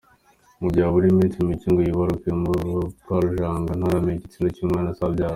Mu 0.61 0.67
gihe 0.73 0.85
abura 0.87 1.05
iminsi 1.13 1.45
mike 1.47 1.67
ngo 1.71 1.81
yibaruke, 1.85 2.27
Mukarujanga 2.39 3.71
ntaramenya 3.79 4.17
igitsina 4.19 4.49
cy’umwana 4.55 4.89
azabyara. 4.93 5.29